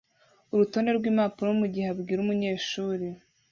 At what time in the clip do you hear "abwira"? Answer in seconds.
1.93-2.19